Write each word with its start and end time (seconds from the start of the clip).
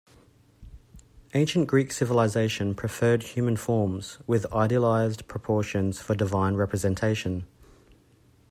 Ancient 1.35 1.67
Greek 1.67 1.91
civilization 1.91 2.73
preferred 2.73 3.21
human 3.21 3.55
forms, 3.55 4.17
with 4.25 4.51
idealized 4.51 5.27
proportions, 5.27 6.01
for 6.01 6.15
divine 6.15 6.55
representation. 6.55 7.45